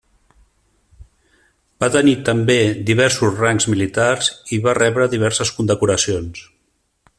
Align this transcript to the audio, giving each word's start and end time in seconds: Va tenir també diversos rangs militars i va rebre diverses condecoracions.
Va 1.83 1.89
tenir 1.95 2.15
també 2.29 2.57
diversos 2.89 3.37
rangs 3.43 3.69
militars 3.75 4.33
i 4.57 4.61
va 4.67 4.77
rebre 4.81 5.09
diverses 5.15 5.55
condecoracions. 5.59 6.45